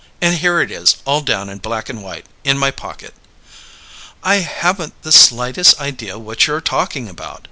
And 0.19 0.39
here 0.39 0.59
it 0.61 0.71
is, 0.71 0.95
all 1.05 1.21
down 1.21 1.47
in 1.47 1.59
black 1.59 1.87
and 1.87 2.01
white, 2.01 2.25
in 2.43 2.57
my 2.57 2.71
pocket!" 2.71 3.13
"I 4.23 4.37
haven't 4.37 4.99
the 5.03 5.11
slightest 5.11 5.79
idea 5.79 6.17
what 6.17 6.47
you're 6.47 6.59
talking 6.59 7.07
about." 7.07 7.39